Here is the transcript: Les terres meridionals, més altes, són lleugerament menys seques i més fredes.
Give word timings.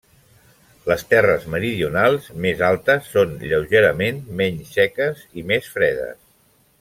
Les 0.91 1.03
terres 1.11 1.43
meridionals, 1.55 2.31
més 2.47 2.63
altes, 2.69 3.11
són 3.17 3.35
lleugerament 3.51 4.23
menys 4.43 4.73
seques 4.79 5.23
i 5.43 5.49
més 5.53 5.69
fredes. 5.79 6.19